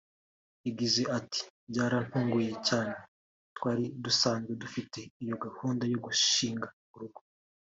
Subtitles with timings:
[0.65, 2.95] yagize ati “Byaranuguye cyane
[3.57, 7.21] twari dusanzwe dufite iyo gahunda yo gushinga urugo